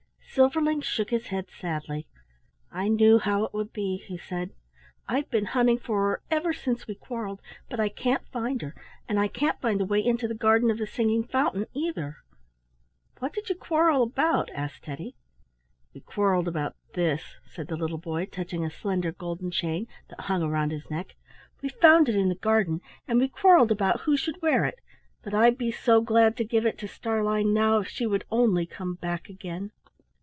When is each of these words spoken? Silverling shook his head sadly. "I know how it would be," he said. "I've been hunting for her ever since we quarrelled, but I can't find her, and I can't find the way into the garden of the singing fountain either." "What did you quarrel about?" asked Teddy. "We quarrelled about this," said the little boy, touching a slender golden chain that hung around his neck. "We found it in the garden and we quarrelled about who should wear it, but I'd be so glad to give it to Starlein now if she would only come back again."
Silverling 0.33 0.79
shook 0.81 1.09
his 1.09 1.27
head 1.27 1.49
sadly. 1.59 2.07
"I 2.71 2.87
know 2.87 3.19
how 3.19 3.43
it 3.43 3.53
would 3.53 3.73
be," 3.73 3.97
he 4.07 4.17
said. 4.17 4.51
"I've 5.05 5.29
been 5.29 5.43
hunting 5.47 5.77
for 5.77 6.03
her 6.07 6.21
ever 6.31 6.53
since 6.53 6.87
we 6.87 6.95
quarrelled, 6.95 7.41
but 7.69 7.81
I 7.81 7.89
can't 7.89 8.25
find 8.29 8.61
her, 8.61 8.73
and 9.09 9.19
I 9.19 9.27
can't 9.27 9.59
find 9.59 9.77
the 9.77 9.83
way 9.85 9.99
into 9.99 10.29
the 10.29 10.33
garden 10.33 10.71
of 10.71 10.77
the 10.77 10.87
singing 10.87 11.25
fountain 11.25 11.65
either." 11.73 12.15
"What 13.19 13.33
did 13.33 13.49
you 13.49 13.55
quarrel 13.55 14.03
about?" 14.03 14.49
asked 14.51 14.83
Teddy. 14.85 15.15
"We 15.93 15.99
quarrelled 15.99 16.47
about 16.47 16.77
this," 16.93 17.35
said 17.43 17.67
the 17.67 17.75
little 17.75 17.97
boy, 17.97 18.25
touching 18.25 18.63
a 18.63 18.71
slender 18.71 19.11
golden 19.11 19.51
chain 19.51 19.85
that 20.07 20.21
hung 20.21 20.43
around 20.43 20.71
his 20.71 20.89
neck. 20.89 21.13
"We 21.61 21.67
found 21.67 22.07
it 22.07 22.15
in 22.15 22.29
the 22.29 22.35
garden 22.35 22.79
and 23.05 23.19
we 23.19 23.27
quarrelled 23.27 23.69
about 23.69 23.99
who 24.03 24.15
should 24.15 24.41
wear 24.41 24.63
it, 24.63 24.79
but 25.23 25.33
I'd 25.33 25.57
be 25.57 25.71
so 25.71 25.99
glad 25.99 26.37
to 26.37 26.45
give 26.45 26.65
it 26.65 26.77
to 26.77 26.87
Starlein 26.87 27.51
now 27.53 27.79
if 27.79 27.89
she 27.89 28.07
would 28.07 28.23
only 28.31 28.65
come 28.65 28.95
back 28.95 29.27
again." 29.27 29.71